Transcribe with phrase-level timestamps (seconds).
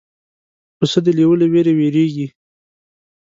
[0.77, 2.27] پسه د لیوه له وېرې وېرېږي.